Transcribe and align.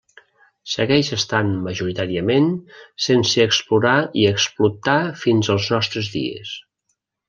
Segueix 0.75 1.11
estant 1.17 1.51
majoritàriament 1.67 2.49
sense 3.09 3.47
explorar 3.51 3.95
i 4.25 4.29
explotar 4.33 5.01
fins 5.27 5.55
als 5.59 5.73
nostres 5.79 6.15
dies. 6.21 6.61